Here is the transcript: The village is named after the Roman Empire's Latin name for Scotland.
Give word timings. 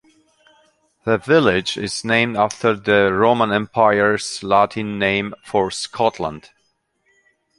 The 1.05 1.19
village 1.19 1.77
is 1.77 2.03
named 2.03 2.35
after 2.35 2.73
the 2.73 3.13
Roman 3.13 3.51
Empire's 3.51 4.41
Latin 4.41 4.97
name 4.97 5.35
for 5.43 5.69
Scotland. 5.69 6.49